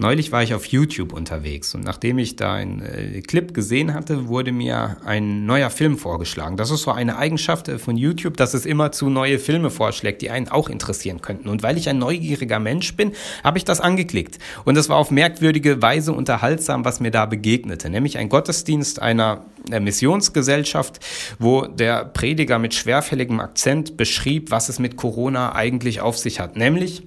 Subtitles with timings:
[0.00, 4.28] Neulich war ich auf YouTube unterwegs und nachdem ich da einen äh, Clip gesehen hatte,
[4.28, 6.56] wurde mir ein neuer Film vorgeschlagen.
[6.56, 10.22] Das ist so eine Eigenschaft äh, von YouTube, dass es immer zu neue Filme vorschlägt,
[10.22, 11.50] die einen auch interessieren könnten.
[11.50, 13.12] Und weil ich ein neugieriger Mensch bin,
[13.44, 14.38] habe ich das angeklickt.
[14.64, 17.90] Und es war auf merkwürdige Weise unterhaltsam, was mir da begegnete.
[17.90, 21.00] Nämlich ein Gottesdienst einer äh, Missionsgesellschaft,
[21.38, 26.56] wo der Prediger mit schwerfälligem Akzent beschrieb, was es mit Corona eigentlich auf sich hat.
[26.56, 27.02] Nämlich,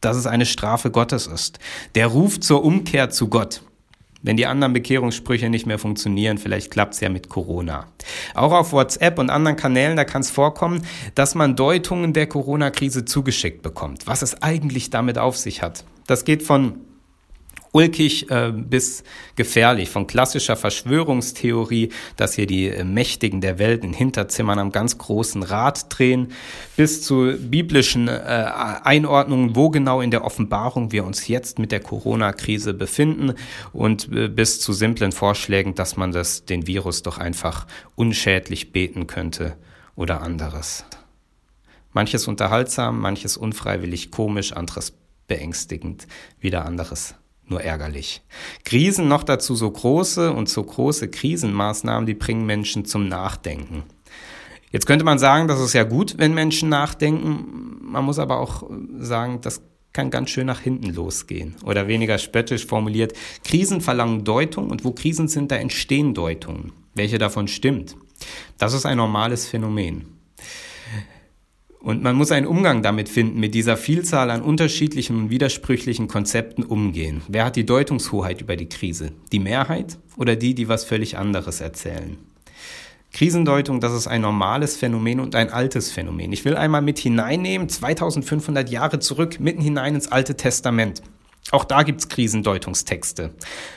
[0.00, 1.58] dass es eine Strafe Gottes ist.
[1.94, 3.62] Der ruft zur Umkehr zu Gott.
[4.20, 7.86] Wenn die anderen Bekehrungssprüche nicht mehr funktionieren, vielleicht klappt es ja mit Corona.
[8.34, 13.04] Auch auf WhatsApp und anderen Kanälen, da kann es vorkommen, dass man Deutungen der Corona-Krise
[13.04, 15.84] zugeschickt bekommt, was es eigentlich damit auf sich hat.
[16.08, 16.80] Das geht von
[17.72, 19.04] ulkig äh, bis
[19.36, 24.98] gefährlich, von klassischer Verschwörungstheorie, dass hier die äh, Mächtigen der Welt in Hinterzimmern am ganz
[24.98, 26.32] großen Rad drehen,
[26.76, 28.12] bis zu biblischen äh,
[28.82, 33.34] Einordnungen, wo genau in der Offenbarung wir uns jetzt mit der Corona-Krise befinden
[33.72, 39.06] und äh, bis zu simplen Vorschlägen, dass man das, den Virus doch einfach unschädlich beten
[39.06, 39.56] könnte
[39.94, 40.84] oder anderes.
[41.92, 44.92] Manches unterhaltsam, manches unfreiwillig komisch, anderes
[45.26, 46.06] beängstigend,
[46.40, 47.14] wieder anderes
[47.50, 48.22] nur ärgerlich.
[48.64, 53.84] Krisen noch dazu so große und so große Krisenmaßnahmen, die bringen Menschen zum Nachdenken.
[54.70, 57.78] Jetzt könnte man sagen, das ist ja gut, wenn Menschen nachdenken.
[57.80, 58.68] Man muss aber auch
[58.98, 61.56] sagen, das kann ganz schön nach hinten losgehen.
[61.64, 66.72] Oder weniger spöttisch formuliert, Krisen verlangen Deutung und wo Krisen sind, da entstehen Deutungen.
[66.94, 67.96] Welche davon stimmt?
[68.58, 70.17] Das ist ein normales Phänomen.
[71.80, 76.64] Und man muss einen Umgang damit finden, mit dieser Vielzahl an unterschiedlichen und widersprüchlichen Konzepten
[76.64, 77.22] umgehen.
[77.28, 79.12] Wer hat die Deutungshoheit über die Krise?
[79.30, 82.18] Die Mehrheit oder die, die was völlig anderes erzählen?
[83.12, 86.32] Krisendeutung, das ist ein normales Phänomen und ein altes Phänomen.
[86.32, 91.02] Ich will einmal mit hineinnehmen, 2500 Jahre zurück, mitten hinein ins Alte Testament.
[91.50, 93.30] Auch da gibt's Krisendeutungstexte.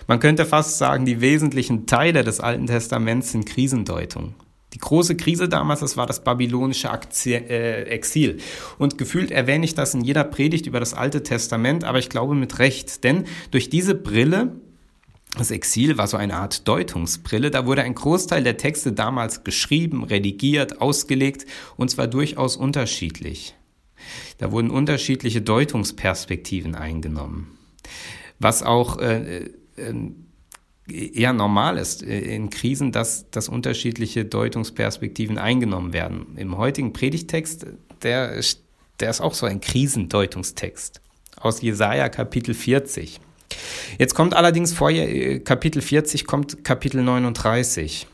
[0.08, 4.36] Man könnte fast sagen, die wesentlichen Teile des Alten Testaments sind Krisendeutungen.
[4.74, 6.90] Die große Krise damals, das war das babylonische
[7.26, 8.38] äh, Exil.
[8.78, 12.36] Und gefühlt erwähne ich das in jeder Predigt über das Alte Testament, aber ich glaube
[12.36, 13.04] mit Recht.
[13.04, 14.56] Denn durch diese Brille,
[15.38, 20.04] das Exil war so eine Art Deutungsbrille, da wurde ein Großteil der Texte damals geschrieben,
[20.04, 21.46] redigiert, ausgelegt
[21.76, 23.56] und zwar durchaus unterschiedlich.
[24.38, 27.58] Da wurden unterschiedliche Deutungsperspektiven eingenommen.
[28.40, 29.46] Was auch äh,
[29.76, 29.94] äh,
[30.88, 36.38] eher normal ist äh, in Krisen, dass, dass unterschiedliche Deutungsperspektiven eingenommen werden.
[36.38, 37.66] Im heutigen Predigtext,
[38.04, 38.42] der,
[39.00, 41.02] der ist auch so ein Krisendeutungstext
[41.40, 43.20] aus Jesaja Kapitel 40.
[43.98, 48.08] Jetzt kommt allerdings vor äh, Kapitel 40 kommt Kapitel 39.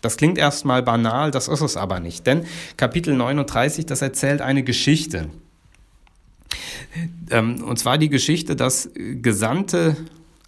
[0.00, 2.44] Das klingt erstmal banal, das ist es aber nicht, denn
[2.76, 5.30] Kapitel 39, das erzählt eine Geschichte.
[7.30, 9.96] Ähm, und zwar die Geschichte, dass Gesandte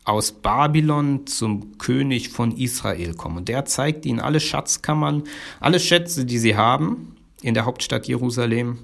[0.06, 3.38] aus Babylon zum König von Israel kommen.
[3.38, 5.24] Und der zeigt ihnen alle Schatzkammern,
[5.60, 8.78] alle Schätze, die sie haben in der Hauptstadt Jerusalem.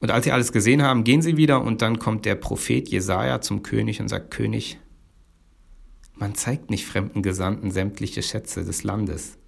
[0.00, 3.40] Und als sie alles gesehen haben, gehen sie wieder und dann kommt der Prophet Jesaja
[3.40, 4.78] zum König und sagt: König,
[6.14, 9.38] man zeigt nicht fremden Gesandten sämtliche Schätze des Landes.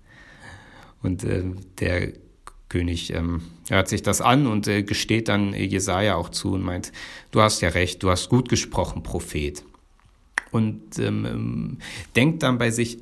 [1.03, 1.44] Und äh,
[1.78, 2.14] der
[2.70, 6.91] König ähm, hört sich das an und äh, gesteht dann Jesaja auch zu und meint:
[7.32, 9.62] Du hast ja recht, du hast gut gesprochen, Prophet
[10.54, 11.78] und ähm,
[12.15, 12.98] denkt dann bei sich,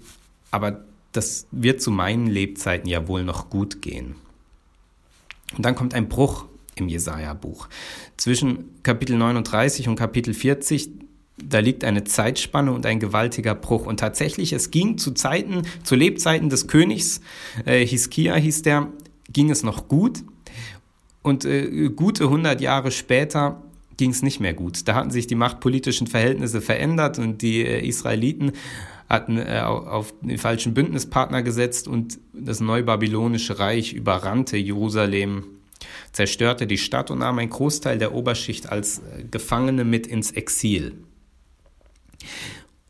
[0.50, 4.14] aber das wird zu meinen Lebzeiten ja wohl noch gut gehen.
[5.54, 6.46] Und dann kommt ein Bruch
[6.76, 7.68] im Jesaja-Buch.
[8.16, 10.88] Zwischen Kapitel 39 und Kapitel 40,
[11.36, 13.84] da liegt eine Zeitspanne und ein gewaltiger Bruch.
[13.84, 17.20] Und tatsächlich, es ging zu Zeiten, zu Lebzeiten des Königs,
[17.66, 18.88] äh, Hiskia hieß der,
[19.30, 20.24] ging es noch gut.
[21.20, 23.62] Und äh, gute 100 Jahre später
[24.02, 24.88] ging es nicht mehr gut.
[24.88, 28.50] Da hatten sich die machtpolitischen Verhältnisse verändert und die äh, Israeliten
[29.08, 35.44] hatten äh, auf den falschen Bündnispartner gesetzt und das neubabylonische Reich überrannte Jerusalem,
[36.10, 40.94] zerstörte die Stadt und nahm einen Großteil der Oberschicht als äh, Gefangene mit ins Exil.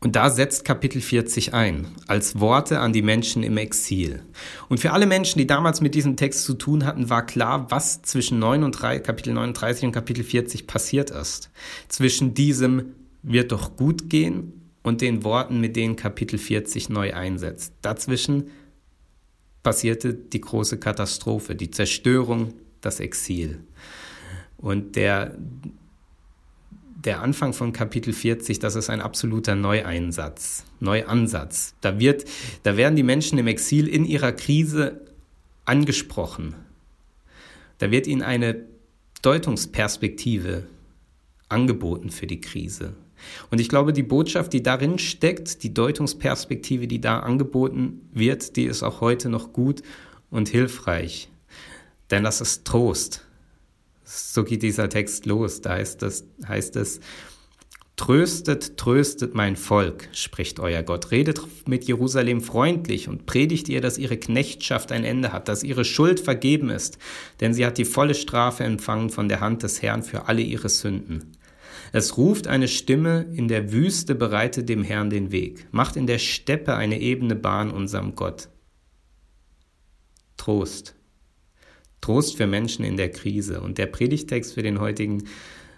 [0.03, 4.21] Und da setzt Kapitel 40 ein, als Worte an die Menschen im Exil.
[4.67, 8.01] Und für alle Menschen, die damals mit diesem Text zu tun hatten, war klar, was
[8.01, 11.51] zwischen 9 und 3, Kapitel 39 und Kapitel 40 passiert ist.
[11.87, 17.71] Zwischen diesem wird doch gut gehen und den Worten, mit denen Kapitel 40 neu einsetzt.
[17.81, 18.49] Dazwischen
[19.63, 23.63] passierte die große Katastrophe, die Zerstörung, das Exil.
[24.57, 25.37] Und der,
[27.05, 31.75] der Anfang von Kapitel 40, das ist ein absoluter Neueinsatz, Neuansatz.
[31.81, 32.25] Da, wird,
[32.63, 35.01] da werden die Menschen im Exil in ihrer Krise
[35.65, 36.55] angesprochen.
[37.79, 38.63] Da wird ihnen eine
[39.21, 40.63] Deutungsperspektive
[41.49, 42.93] angeboten für die Krise.
[43.51, 48.65] Und ich glaube, die Botschaft, die darin steckt, die Deutungsperspektive, die da angeboten wird, die
[48.65, 49.81] ist auch heute noch gut
[50.29, 51.29] und hilfreich.
[52.11, 53.25] Denn das ist Trost.
[54.03, 55.61] So geht dieser Text los.
[55.61, 56.99] Da heißt, das, heißt es,
[57.95, 61.11] Tröstet, tröstet mein Volk, spricht euer Gott.
[61.11, 65.85] Redet mit Jerusalem freundlich und predigt ihr, dass ihre Knechtschaft ein Ende hat, dass ihre
[65.85, 66.97] Schuld vergeben ist,
[67.39, 70.69] denn sie hat die volle Strafe empfangen von der Hand des Herrn für alle ihre
[70.69, 71.37] Sünden.
[71.91, 76.17] Es ruft eine Stimme, in der Wüste bereitet dem Herrn den Weg, macht in der
[76.17, 78.49] Steppe eine ebene Bahn unserem Gott.
[80.35, 80.95] Trost.
[82.03, 83.61] Trost für Menschen in der Krise.
[83.61, 85.23] Und der Predigtext für den heutigen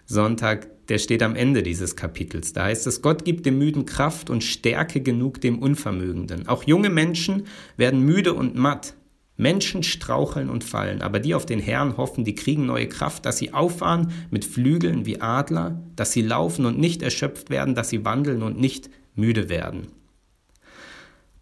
[0.08, 2.52] Sonntag, der steht am Ende dieses Kapitels.
[2.52, 6.48] Da heißt es, Gott gibt dem Müden Kraft und Stärke genug dem Unvermögenden.
[6.48, 7.46] Auch junge Menschen
[7.78, 8.96] werden müde und matt.
[9.38, 13.38] Menschen straucheln und fallen, aber die auf den Herrn hoffen, die kriegen neue Kraft, dass
[13.38, 18.04] sie auffahren mit Flügeln wie Adler, dass sie laufen und nicht erschöpft werden, dass sie
[18.04, 19.88] wandeln und nicht müde werden.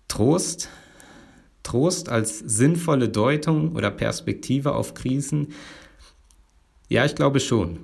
[0.07, 0.69] Trost,
[1.63, 5.53] Trost als sinnvolle Deutung oder Perspektive auf Krisen,
[6.89, 7.79] ja, ich glaube schon.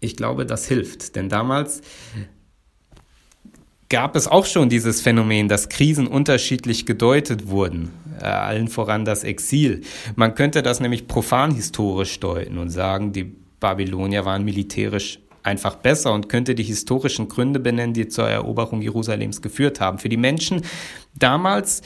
[0.00, 1.82] Ich glaube, das hilft, denn damals
[3.88, 7.90] gab es auch schon dieses Phänomen, dass Krisen unterschiedlich gedeutet wurden,
[8.20, 9.82] äh, allen voran das Exil.
[10.16, 13.24] Man könnte das nämlich profan historisch deuten und sagen, die
[13.60, 19.40] Babylonier waren militärisch einfach besser und könnte die historischen Gründe benennen, die zur Eroberung Jerusalems
[19.40, 19.98] geführt haben.
[19.98, 20.62] Für die Menschen
[21.14, 21.82] damals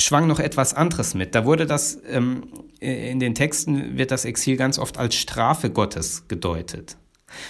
[0.00, 1.34] schwang noch etwas anderes mit.
[1.34, 2.44] Da wurde das, ähm,
[2.80, 6.96] in den Texten wird das Exil ganz oft als Strafe Gottes gedeutet.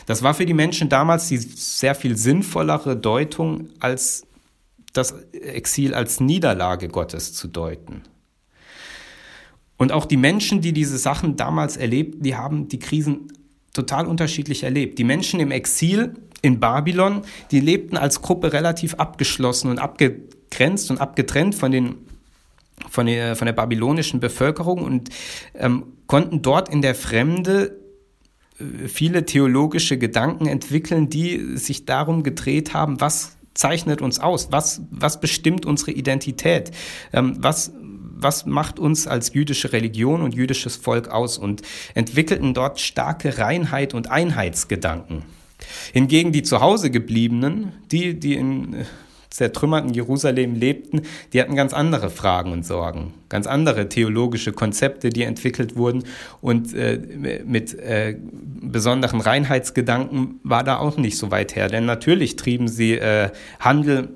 [0.06, 4.26] Das war für die Menschen damals die sehr viel sinnvollere Deutung, als
[4.93, 8.02] das Exil als Niederlage Gottes zu deuten.
[9.76, 13.32] Und auch die Menschen, die diese Sachen damals erlebten, die haben die Krisen
[13.73, 14.99] total unterschiedlich erlebt.
[14.99, 21.00] Die Menschen im Exil in Babylon, die lebten als Gruppe relativ abgeschlossen und abgegrenzt und
[21.00, 21.94] abgetrennt von den
[22.88, 25.11] von der, von der babylonischen Bevölkerung und
[25.55, 27.81] ähm, konnten dort in der Fremde
[28.87, 35.21] viele theologische Gedanken entwickeln, die sich darum gedreht haben, was zeichnet uns aus, was, was
[35.21, 36.71] bestimmt unsere Identität,
[37.12, 37.73] ähm, was,
[38.23, 41.38] was macht uns als jüdische Religion und jüdisches Volk aus?
[41.38, 41.62] Und
[41.94, 45.25] entwickelten dort starke Reinheit und Einheitsgedanken.
[45.93, 48.87] Hingegen die zu Hause gebliebenen, die, die in
[49.31, 55.23] zertrümmerten Jerusalem lebten, die hatten ganz andere Fragen und Sorgen, ganz andere theologische Konzepte, die
[55.23, 56.05] entwickelt wurden.
[56.41, 56.99] Und äh,
[57.44, 58.17] mit äh,
[58.61, 63.31] besonderen Reinheitsgedanken war da auch nicht so weit her, denn natürlich trieben sie äh,
[63.61, 64.09] Handel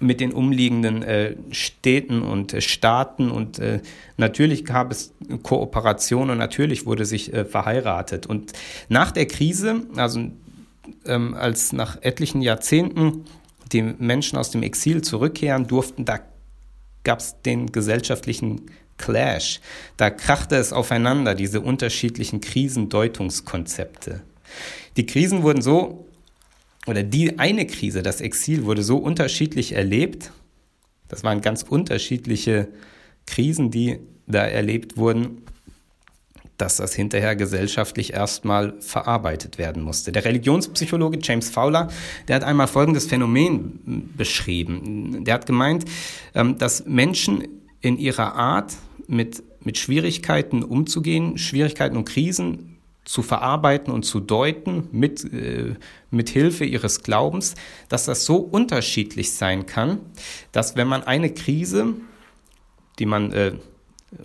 [0.00, 3.30] mit den umliegenden äh, Städten und äh, Staaten.
[3.30, 3.80] Und äh,
[4.16, 5.12] natürlich gab es
[5.42, 8.26] Kooperation und natürlich wurde sich äh, verheiratet.
[8.26, 8.52] Und
[8.88, 10.30] nach der Krise, also
[11.04, 13.24] ähm, als nach etlichen Jahrzehnten
[13.72, 16.20] die Menschen aus dem Exil zurückkehren durften, da
[17.04, 18.62] gab es den gesellschaftlichen
[18.98, 19.60] Clash.
[19.96, 24.22] Da krachte es aufeinander, diese unterschiedlichen Krisendeutungskonzepte.
[24.96, 26.06] Die Krisen wurden so,
[26.86, 30.32] oder die eine Krise, das Exil, wurde so unterschiedlich erlebt.
[31.08, 32.68] Das waren ganz unterschiedliche
[33.26, 35.42] Krisen, die da erlebt wurden,
[36.60, 40.12] dass das hinterher gesellschaftlich erstmal verarbeitet werden musste.
[40.12, 41.88] Der Religionspsychologe James Fowler,
[42.28, 45.24] der hat einmal folgendes Phänomen beschrieben.
[45.24, 45.84] Der hat gemeint,
[46.34, 47.46] ähm, dass Menschen
[47.80, 48.76] in ihrer Art
[49.06, 55.74] mit, mit Schwierigkeiten umzugehen, Schwierigkeiten und Krisen zu verarbeiten und zu deuten mit, äh,
[56.10, 57.54] mit Hilfe ihres Glaubens,
[57.88, 60.00] dass das so unterschiedlich sein kann,
[60.52, 61.94] dass wenn man eine Krise,
[62.98, 63.52] die man äh,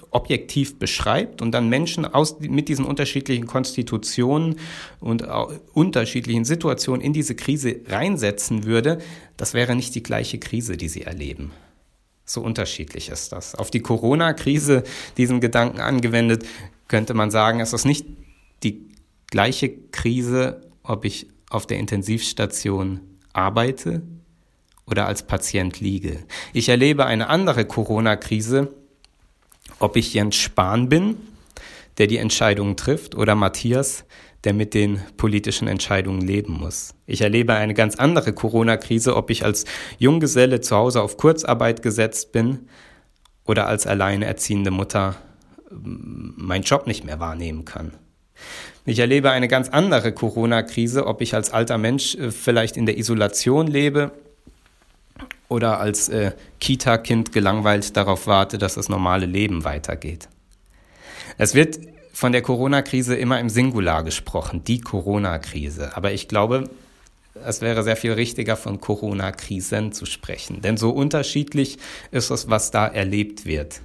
[0.10, 4.56] objektiv beschreibt und dann Menschen aus, mit diesen unterschiedlichen Konstitutionen
[5.00, 5.24] und
[5.74, 9.00] unterschiedlichen Situationen in diese Krise reinsetzen würde,
[9.38, 11.52] das wäre nicht die gleiche Krise, die sie erleben.
[12.26, 13.54] So unterschiedlich ist das.
[13.54, 14.84] Auf die Corona-Krise,
[15.18, 16.46] diesen Gedanken angewendet,
[16.88, 18.08] könnte man sagen, es ist nicht
[18.64, 18.90] die
[19.28, 23.02] gleiche Krise, ob ich auf der Intensivstation
[23.34, 24.02] arbeite
[24.88, 26.24] oder als Patient liege.
[26.54, 28.74] Ich erlebe eine andere Corona-Krise,
[29.86, 31.16] ob ich Jens Spahn bin,
[32.00, 34.04] der die Entscheidungen trifft, oder Matthias,
[34.44, 36.96] der mit den politischen Entscheidungen leben muss.
[37.06, 39.66] Ich erlebe eine ganz andere Corona-Krise, ob ich als
[40.00, 42.68] Junggeselle zu Hause auf Kurzarbeit gesetzt bin
[43.46, 45.18] oder als alleinerziehende Mutter
[45.70, 47.94] ähm, meinen Job nicht mehr wahrnehmen kann.
[48.86, 52.98] Ich erlebe eine ganz andere Corona-Krise, ob ich als alter Mensch äh, vielleicht in der
[52.98, 54.12] Isolation lebe
[55.56, 60.28] oder als äh, Kita-Kind gelangweilt darauf warte, dass das normale Leben weitergeht.
[61.38, 61.80] Es wird
[62.12, 65.96] von der Corona-Krise immer im Singular gesprochen, die Corona-Krise.
[65.96, 66.70] Aber ich glaube,
[67.46, 70.62] es wäre sehr viel richtiger, von Corona-Krisen zu sprechen.
[70.62, 71.78] Denn so unterschiedlich
[72.12, 73.82] ist es, was da erlebt wird.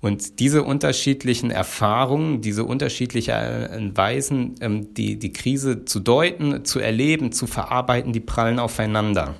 [0.00, 7.32] Und diese unterschiedlichen Erfahrungen, diese unterschiedlichen Weisen, ähm, die, die Krise zu deuten, zu erleben,
[7.32, 9.34] zu verarbeiten, die prallen aufeinander.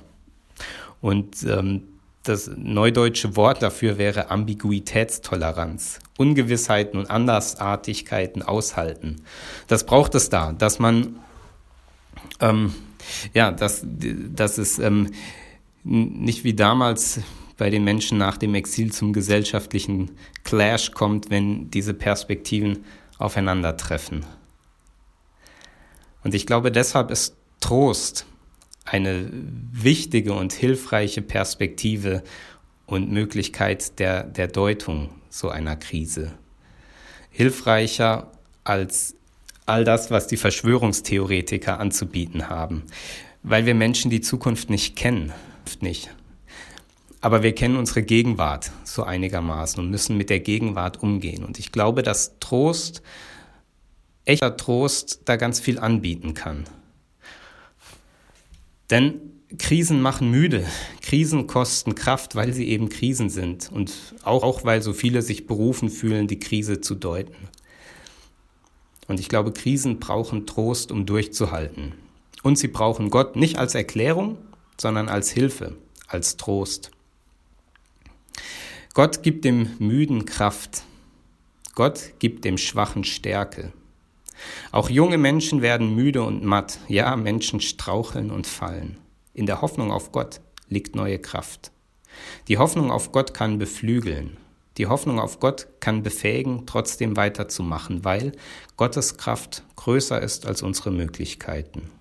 [1.05, 1.83] Und ähm,
[2.23, 5.99] das neudeutsche Wort dafür wäre Ambiguitätstoleranz.
[6.17, 9.17] Ungewissheiten und Andersartigkeiten aushalten.
[9.67, 11.19] Das braucht es da, dass man,
[12.39, 12.73] ähm,
[13.35, 15.11] ja, dass, dass es ähm,
[15.83, 17.19] nicht wie damals
[17.55, 20.09] bei den Menschen nach dem Exil zum gesellschaftlichen
[20.43, 22.83] Clash kommt, wenn diese Perspektiven
[23.19, 24.25] aufeinandertreffen.
[26.23, 28.25] Und ich glaube, deshalb ist Trost
[28.85, 29.29] eine
[29.71, 32.23] wichtige und hilfreiche Perspektive
[32.85, 36.33] und Möglichkeit der, der Deutung so einer Krise.
[37.31, 38.31] Hilfreicher
[38.63, 39.15] als
[39.65, 42.83] all das, was die Verschwörungstheoretiker anzubieten haben,
[43.43, 45.33] weil wir Menschen die Zukunft nicht kennen,
[45.81, 46.09] nicht.
[47.21, 51.43] Aber wir kennen unsere Gegenwart so einigermaßen und müssen mit der Gegenwart umgehen.
[51.43, 53.01] Und ich glaube, dass Trost,
[54.25, 56.65] echter Trost, da ganz viel anbieten kann.
[58.89, 59.21] Denn
[59.57, 60.65] Krisen machen müde.
[61.01, 63.71] Krisen kosten Kraft, weil sie eben Krisen sind.
[63.71, 67.35] Und auch, auch weil so viele sich berufen fühlen, die Krise zu deuten.
[69.07, 71.93] Und ich glaube, Krisen brauchen Trost, um durchzuhalten.
[72.43, 74.37] Und sie brauchen Gott nicht als Erklärung,
[74.77, 75.75] sondern als Hilfe,
[76.07, 76.91] als Trost.
[78.93, 80.83] Gott gibt dem Müden Kraft.
[81.75, 83.73] Gott gibt dem Schwachen Stärke.
[84.71, 86.79] Auch junge Menschen werden müde und matt.
[86.87, 88.97] Ja, Menschen straucheln und fallen.
[89.33, 91.71] In der Hoffnung auf Gott liegt neue Kraft.
[92.47, 94.37] Die Hoffnung auf Gott kann beflügeln.
[94.77, 98.33] Die Hoffnung auf Gott kann befähigen, trotzdem weiterzumachen, weil
[98.75, 101.91] Gottes Kraft größer ist als unsere Möglichkeiten.